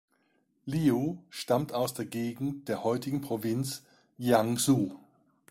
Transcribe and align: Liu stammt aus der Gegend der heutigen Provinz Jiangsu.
Liu 0.65 1.19
stammt 1.29 1.73
aus 1.73 1.93
der 1.93 2.05
Gegend 2.05 2.67
der 2.69 2.83
heutigen 2.83 3.21
Provinz 3.21 3.83
Jiangsu. 4.17 4.95